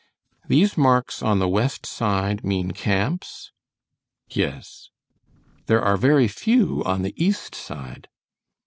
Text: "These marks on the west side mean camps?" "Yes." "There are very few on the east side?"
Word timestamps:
"These 0.47 0.79
marks 0.79 1.21
on 1.21 1.37
the 1.37 1.47
west 1.47 1.85
side 1.85 2.43
mean 2.43 2.71
camps?" 2.71 3.51
"Yes." 4.31 4.89
"There 5.67 5.79
are 5.83 5.95
very 5.95 6.27
few 6.27 6.81
on 6.85 7.03
the 7.03 7.13
east 7.23 7.53
side?" 7.53 8.07